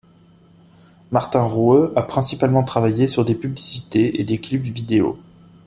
Martin 1.11 1.43
Ruhe 1.43 1.91
a 1.95 2.01
principalement 2.01 2.63
travaillé 2.63 3.07
sur 3.07 3.23
des 3.23 3.35
publicités 3.35 4.19
et 4.19 4.23
des 4.23 4.39
clips 4.39 4.63
vidéos. 4.63 5.19